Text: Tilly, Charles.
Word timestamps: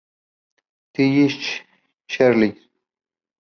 Tilly, 0.95 1.27
Charles. 2.07 2.57